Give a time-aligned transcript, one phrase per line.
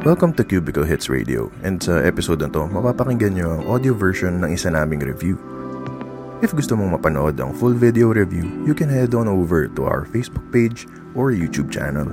[0.00, 4.40] Welcome to Cubicle Hits Radio and sa episode na to, mapapakinggan nyo ang audio version
[4.40, 5.36] ng isa naming review.
[6.40, 10.08] If gusto mong mapanood ang full video review, you can head on over to our
[10.08, 12.08] Facebook page or YouTube channel.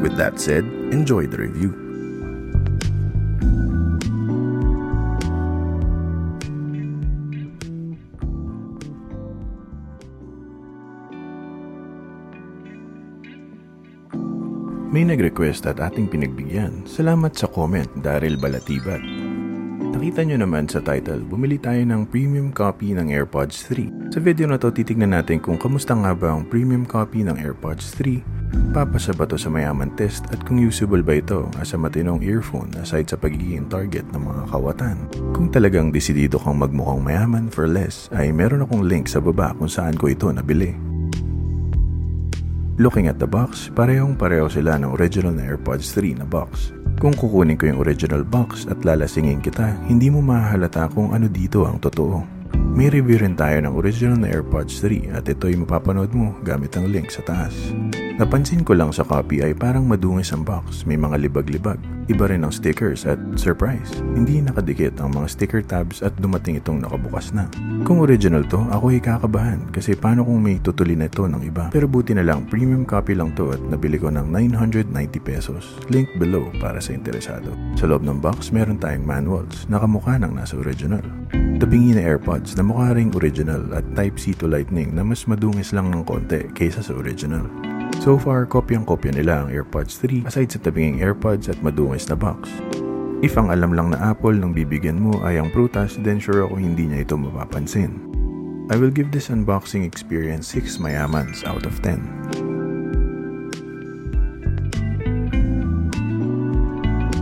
[0.00, 0.64] With that said,
[0.96, 1.89] enjoy the review.
[14.90, 16.82] May nag-request at ating pinagbigyan.
[16.82, 18.98] Salamat sa comment, Daryl Balatibat.
[19.94, 24.10] Nakita nyo naman sa title, bumili tayo ng premium copy ng AirPods 3.
[24.10, 27.94] Sa video na to, titignan natin kung kamusta nga ba ang premium copy ng AirPods
[28.02, 32.26] 3, papasa ba to sa mayaman test at kung usable ba ito as a matinong
[32.26, 35.06] earphone aside sa pagiging target ng mga kawatan.
[35.30, 39.70] Kung talagang desidido kang magmukhang mayaman for less, ay meron akong link sa baba kung
[39.70, 40.89] saan ko ito nabili.
[42.80, 46.72] Looking at the box, parehong pareho sila ng original na AirPods 3 na box.
[46.96, 51.68] Kung kukunin ko yung original box at lalasingin kita, hindi mo mahalata kung ano dito
[51.68, 52.24] ang totoo.
[52.72, 56.88] May review rin tayo ng original na AirPods 3 at ito'y mapapanood mo gamit ang
[56.88, 57.52] link sa taas.
[58.20, 61.80] Napansin ko lang sa copy ay parang madungis ang box, may mga libag-libag.
[62.04, 66.84] Iba rin ang stickers at surprise, hindi nakadikit ang mga sticker tabs at dumating itong
[66.84, 67.48] nakabukas na.
[67.80, 71.72] Kung original to, ako ay kakabahan kasi paano kung may tutuli na ito ng iba.
[71.72, 74.92] Pero buti na lang, premium copy lang to at nabili ko ng 990
[75.24, 75.80] pesos.
[75.88, 77.56] Link below para sa interesado.
[77.80, 81.00] Sa loob ng box, meron tayong manuals na kamukha ng nasa original.
[81.56, 85.88] Tabingi na AirPods na mukha ring original at Type-C to Lightning na mas madungis lang
[85.88, 87.48] ng konti kaysa sa original.
[88.00, 92.48] So far, kopyang-kopya nila ang AirPods 3 aside sa tabinging AirPods at madungis na box.
[93.20, 96.56] If ang alam lang na Apple ng bibigyan mo ay ang prutas, then sure ako
[96.56, 98.00] hindi niya ito mapapansin.
[98.72, 102.49] I will give this unboxing experience 6 mayamans out of 10.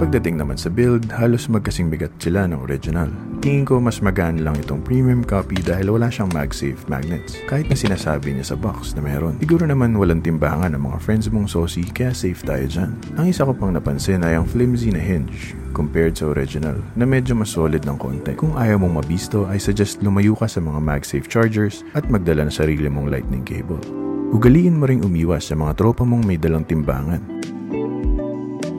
[0.00, 3.12] Pagdating naman sa build, halos magkasing bigat sila ng original.
[3.44, 7.36] Tingin ko mas magaan lang itong premium copy dahil wala siyang MagSafe magnets.
[7.44, 9.36] Kahit na sinasabi niya sa box na meron.
[9.44, 12.96] Siguro naman walang timbangan ng mga friends mong sosi kaya safe tayo dyan.
[13.20, 17.36] Ang isa ko pang napansin ay ang flimsy na hinge compared sa original na medyo
[17.36, 18.32] mas solid ng konti.
[18.40, 22.56] Kung ayaw mong mabisto ay suggest lumayo ka sa mga MagSafe chargers at magdala ng
[22.56, 23.84] sarili mong lightning cable.
[24.32, 27.20] Ugaliin mo ring umiwas sa mga tropa mong may dalang timbangan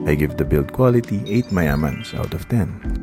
[0.10, 3.02] I give the build quality 8 mayamans out of 10.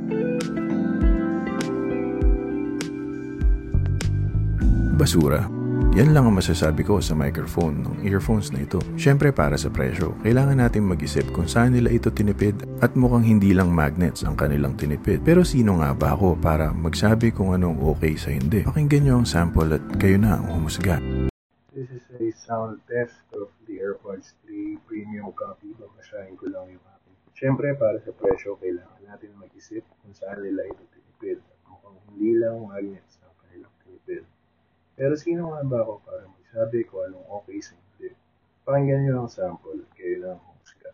[4.98, 5.46] Basura.
[5.94, 8.82] Yan lang ang masasabi ko sa microphone ng earphones na ito.
[8.98, 13.54] Siyempre para sa presyo, kailangan natin mag-isip kung saan nila ito tinipid at mukhang hindi
[13.54, 15.22] lang magnets ang kanilang tinipid.
[15.22, 18.66] Pero sino nga ba ako para magsabi kung anong okay sa hindi?
[18.66, 20.98] Pakinggan nyo ang sample at kayo na ang humusga.
[21.70, 25.67] This is a sound test of the AirPods 3 premium copy.
[26.18, 27.14] Babasahin ko lang yung akin.
[27.30, 31.38] Siyempre, para sa presyo, kailangan natin mag-isip kung saan nila ito tinipid.
[31.70, 34.26] Mukhang hindi lang magnets ang kanilang tinipid.
[34.98, 38.10] Pero sino nga ba ako para magsabi kung anong okay sa hindi?
[38.66, 40.90] Pakinggan nyo ang sample at kayo na ang humusga.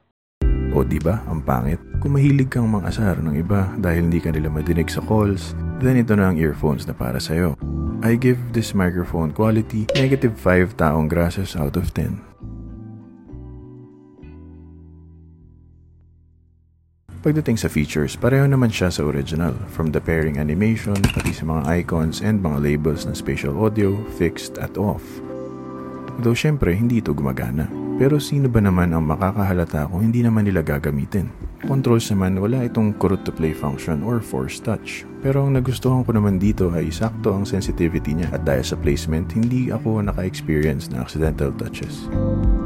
[0.76, 1.80] O di ba ang pangit?
[2.04, 6.12] Kung mahilig kang mangasar ng iba dahil hindi ka nila madinig sa calls, then ito
[6.12, 7.56] na ang earphones na para sa'yo.
[8.04, 12.33] I give this microphone quality negative 5 taong grasses out of 10.
[17.24, 21.80] Pagdating sa features, pareho naman siya sa original, from the pairing animation, pati sa mga
[21.80, 25.00] icons and mga labels ng spatial audio, fixed at off.
[26.20, 27.64] Though syempre, hindi ito gumagana.
[27.96, 31.32] Pero sino ba naman ang makakahalata kung hindi naman nila gagamitin?
[31.64, 35.08] Controls naman wala itong correct to play function or force touch.
[35.24, 39.32] Pero ang nagustuhan ko naman dito ay sakto ang sensitivity niya at dahil sa placement,
[39.32, 42.04] hindi ako naka-experience na accidental touches.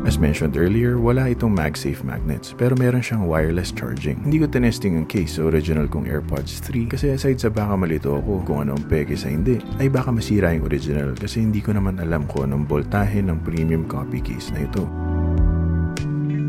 [0.03, 4.19] As mentioned earlier, wala itong MagSafe magnets pero meron siyang wireless charging.
[4.27, 8.19] Hindi ko tinesting ang case sa original kong AirPods 3 kasi aside sa baka malito
[8.19, 11.71] ako kung ano ang peke sa hindi, ay baka masira yung original kasi hindi ko
[11.71, 15.08] naman alam kung anong voltahe ng premium copy case na ito.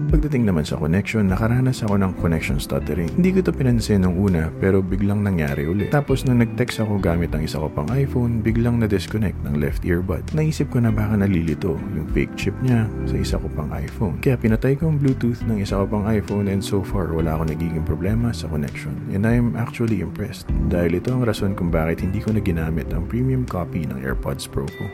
[0.10, 3.14] Pagdating naman sa connection, nakaranas ako ng connection stuttering.
[3.14, 5.94] Hindi ko to pinansin nung una pero biglang nangyari ulit.
[5.94, 10.26] Tapos nung nag-text ako gamit ang isa ko pang iPhone, biglang na-disconnect ng left earbud.
[10.34, 14.18] Naisip ko na baka nalilito yung fake chip niya sa isa ko pang iPhone.
[14.18, 17.54] Kaya pinatay ko ang Bluetooth ng isa ko pang iPhone and so far wala ako
[17.54, 18.98] nagiging problema sa connection.
[19.14, 23.06] And I'm actually impressed dahil ito ang rason kung bakit hindi ko na ginamit ang
[23.06, 24.86] premium copy ng AirPods Pro ko.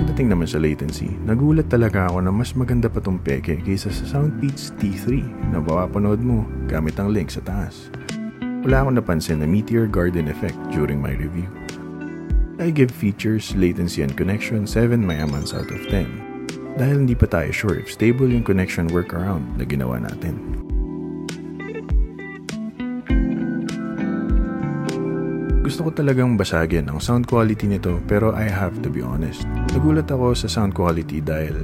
[0.00, 4.16] Pagdating naman sa latency, nagulat talaga ako na mas maganda pa tong peke kaysa sa
[4.16, 5.20] Soundpeats T3
[5.52, 7.92] na mapapanood mo gamit ang link sa taas.
[8.64, 11.44] Wala akong napansin na Meteor Garden effect during my review.
[12.56, 17.52] I give features, latency, and connection 7 mayamans out of 10 dahil hindi pa tayo
[17.52, 20.40] sure if stable yung connection workaround na ginawa natin.
[25.70, 29.46] Gusto ko talagang basagin ang sound quality nito pero I have to be honest.
[29.70, 31.62] Nagulat ako sa sound quality dahil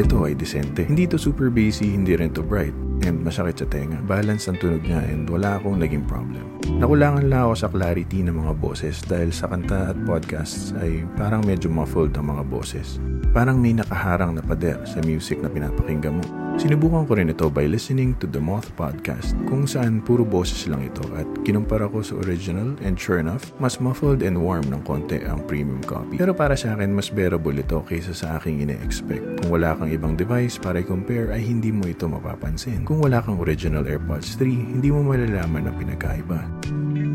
[0.00, 0.88] ito ay decente.
[0.88, 2.72] Hindi to super bassy, hindi rin to bright
[3.02, 3.98] and masakit sa tenga.
[4.06, 6.46] Balance ang tunog niya and wala akong naging problem.
[6.78, 11.42] Nakulangan lang ako sa clarity ng mga boses dahil sa kanta at podcasts ay parang
[11.42, 13.02] medyo muffled ang mga boses.
[13.34, 16.44] Parang may nakaharang na pader sa music na pinapakinggan mo.
[16.54, 20.86] Sinubukan ko rin ito by listening to the Moth Podcast kung saan puro boses lang
[20.86, 25.18] ito at kinumpara ko sa original and sure enough, mas muffled and warm ng konti
[25.26, 26.14] ang premium copy.
[26.14, 29.42] Pero para sa akin, mas bearable ito kaysa sa aking ine-expect.
[29.42, 32.83] Kung wala kang ibang device para i-compare ay hindi mo ito mapapansin.
[32.84, 36.44] Kung wala kang original AirPods 3, hindi mo malalaman ang pinagkaiba.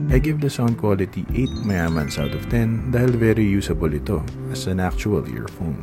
[0.09, 4.65] I give the sound quality 8 mayamans out of 10 dahil very usable ito as
[4.65, 5.77] an actual earphone.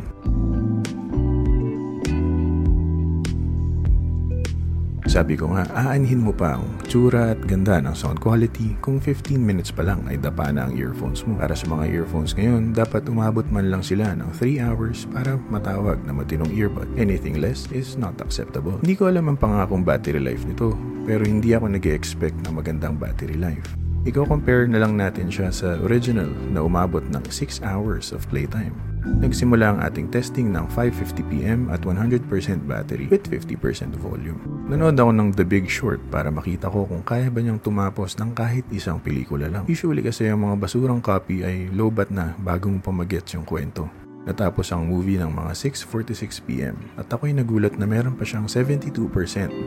[5.17, 9.41] Sabi ko nga, aanhin mo pa ang tsura at ganda ng sound quality kung 15
[9.41, 11.41] minutes pa lang ay dapa na ang earphones mo.
[11.41, 16.05] Para sa mga earphones ngayon, dapat umabot man lang sila ng 3 hours para matawag
[16.05, 16.85] na matinong earbud.
[17.01, 18.77] Anything less is not acceptable.
[18.85, 20.77] Hindi ko alam ang pangakong battery life nito,
[21.09, 23.86] pero hindi ako nag expect ng magandang battery life.
[24.07, 28.71] Iko-compare na lang natin siya sa original na umabot ng 6 hours of playtime.
[29.03, 32.31] Nagsimula ang ating testing ng 5.50pm at 100%
[32.71, 34.39] battery with 50% volume.
[34.71, 38.31] Nanood ako ng The Big Short para makita ko kung kaya ba niyang tumapos ng
[38.31, 39.67] kahit isang pelikula lang.
[39.67, 44.06] Usually kasi ang mga basurang copy ay low-bat na bago mo pa magets yung kwento.
[44.27, 48.91] Natapos ang movie ng mga 6.46pm at ako'y nagulat na meron pa siyang 72%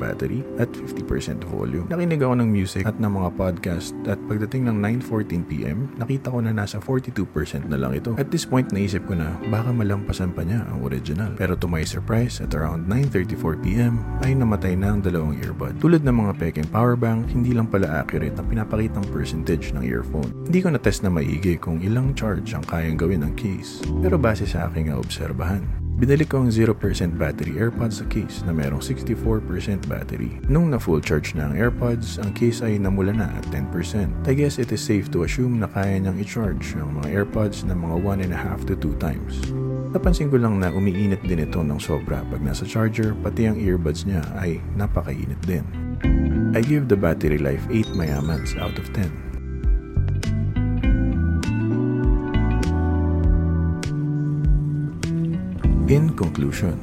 [0.04, 1.88] battery at 50% volume.
[1.88, 6.52] Nakinig ako ng music at ng mga podcast at pagdating ng 9.14pm, nakita ko na
[6.52, 8.20] nasa 42% na lang ito.
[8.20, 11.32] At this point, naisip ko na baka malampasan pa niya ang original.
[11.40, 15.80] Pero to my surprise, at around 9.34pm ay namatay na ang dalawang earbud.
[15.80, 20.28] Tulad ng mga peking powerbank, hindi lang pala accurate ang pinapakitang percentage ng earphone.
[20.44, 23.80] Hindi ko na-test na maigi kung ilang charge ang kayang gawin ng case.
[24.04, 25.62] Pero base sa aking obserbahan.
[26.00, 26.80] Binili ko ang 0%
[27.20, 30.40] battery AirPods sa case na merong 64% battery.
[30.48, 33.68] Nung na full charge na ang AirPods, ang case ay namula na at 10%.
[34.24, 37.76] I guess it is safe to assume na kaya niyang i-charge ang mga AirPods na
[37.76, 38.00] mga
[38.32, 39.44] 1.5 to 2 times.
[39.92, 44.08] Napansin ko lang na umiinit din ito ng sobra pag nasa charger, pati ang earbuds
[44.08, 45.68] niya ay napakainit din.
[46.56, 49.29] I give the battery life 8 mayamans out of 10.
[55.90, 56.78] In conclusion,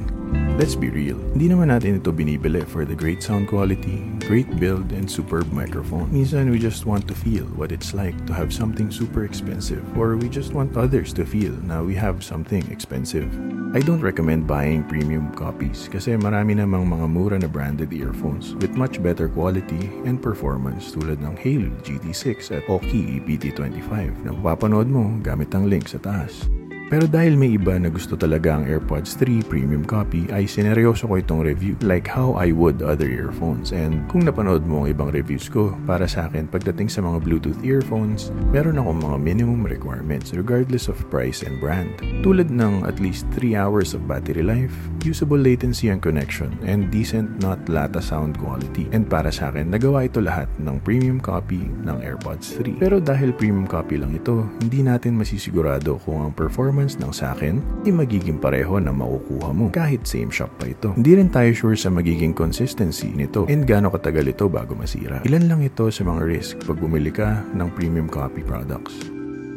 [0.59, 1.15] let's be real.
[1.31, 6.11] Hindi naman natin ito binibili for the great sound quality, great build, and superb microphone.
[6.11, 10.19] Minsan, we just want to feel what it's like to have something super expensive or
[10.19, 13.31] we just want others to feel na we have something expensive.
[13.71, 18.75] I don't recommend buying premium copies kasi marami namang mga mura na branded earphones with
[18.75, 25.15] much better quality and performance tulad ng Halo GT6 at Oki EPT25 na mapapanood mo
[25.23, 26.51] gamit ang link sa taas.
[26.87, 31.19] Pero dahil may iba na gusto talaga ang AirPods 3 premium copy, ay sineryoso ko
[31.19, 33.75] itong review like how I would other earphones.
[33.75, 37.59] And kung napanood mo ang ibang reviews ko, para sa akin pagdating sa mga Bluetooth
[37.59, 41.91] earphones, meron akong mga minimum requirements regardless of price and brand.
[42.23, 44.71] Tulad ng at least 3 hours of battery life,
[45.03, 48.87] usable latency and connection, and decent not lata sound quality.
[48.95, 52.79] And para sa akin, nagawa ito lahat ng premium copy ng AirPods 3.
[52.79, 57.33] Pero dahil premium copy lang ito, hindi natin masisigurado kung ang performance performance ng sa
[57.33, 57.57] akin,
[57.89, 60.93] ay magiging pareho na makukuha mo kahit same shop pa ito.
[60.93, 65.25] Hindi rin tayo sure sa magiging consistency nito and gaano katagal ito bago masira.
[65.25, 68.93] Ilan lang ito sa mga risk pag bumili ka ng premium copy products.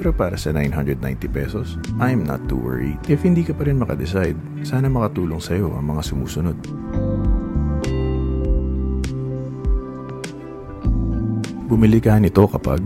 [0.01, 2.97] Pero para sa 990 pesos, I'm not too worried.
[3.05, 6.57] If hindi ka pa rin makadecide, sana makatulong sa'yo ang mga sumusunod.
[11.69, 12.81] Bumili ka nito kapag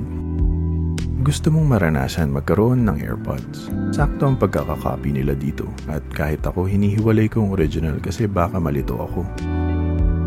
[1.24, 3.72] gusto mong maranasan magkaroon ng AirPods.
[3.96, 8.92] Sakto ang pagkakakopy nila dito at kahit ako hinihiwalay ko ang original kasi baka malito
[9.00, 9.24] ako.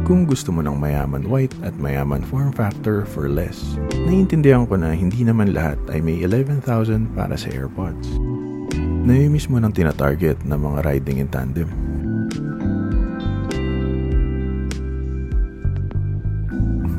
[0.10, 3.78] Kung gusto mo ng mayaman white at mayaman form factor for less,
[4.10, 6.66] naiintindihan ko na hindi naman lahat ay may 11,000
[7.14, 8.18] para sa AirPods.
[9.06, 11.70] Namimiss mo ng tinatarget na mga riding in tandem.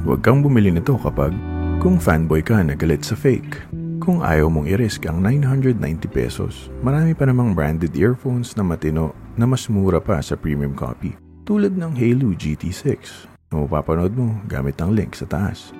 [0.06, 1.34] Huwag kang bumili nito kapag
[1.82, 3.77] kung fanboy ka na galit sa fake
[4.08, 9.44] kung ayaw mong i-risk ang 990 pesos, marami pa namang branded earphones na matino na
[9.44, 11.12] mas mura pa sa premium copy.
[11.44, 15.76] Tulad ng Halo GT6 na mapapanood mo gamit ang link sa taas.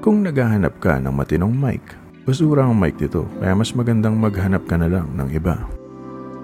[0.00, 1.84] Kung naghahanap ka ng matinong mic,
[2.24, 5.75] basura ang mic nito kaya mas magandang maghanap ka na lang ng iba.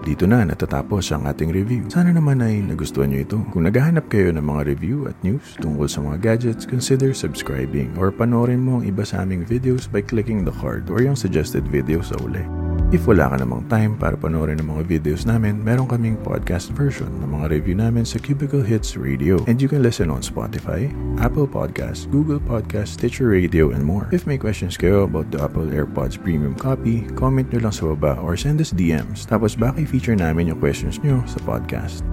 [0.02, 1.87] Dito na natatapos ang ating review.
[1.87, 3.38] Sana naman ay nagustuhan nyo ito.
[3.54, 8.11] Kung naghahanap kayo ng mga review at news tungkol sa mga gadgets, consider subscribing or
[8.11, 12.02] panoorin mo ang iba sa aming videos by clicking the card or yung suggested video
[12.02, 12.62] sa uli.
[12.93, 17.09] If wala ka namang time para panoorin ang mga videos namin, meron kaming podcast version
[17.25, 19.41] ng mga review namin sa Cubicle Hits Radio.
[19.49, 24.13] And you can listen on Spotify, Apple Podcasts, Google Podcasts, Stitcher Radio, and more.
[24.13, 28.21] If may questions kayo about the Apple AirPods Premium copy, comment nyo lang sa baba
[28.21, 29.25] or send us DMs.
[29.25, 32.05] Tapos baka i-feature namin yung questions nyo sa podcast.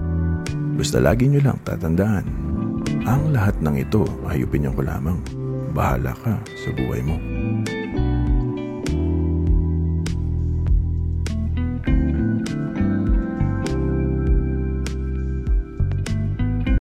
[0.80, 2.24] Basta lagi nyo lang tatandaan,
[3.04, 5.20] ang lahat ng ito ay opinion ko lamang.
[5.76, 7.39] Bahala ka sa buhay mo.